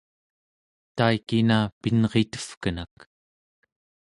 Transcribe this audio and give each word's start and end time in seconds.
taikina 0.95 1.57
pinritevkenak 1.81 2.95